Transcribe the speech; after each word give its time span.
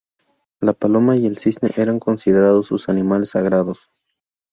La 0.59 0.73
paloma 0.73 1.15
y 1.15 1.27
el 1.27 1.37
cisne 1.37 1.69
eran 1.77 1.99
considerados 1.99 2.65
sus 2.65 2.89
animales 2.89 3.29
sagrados. 3.29 3.87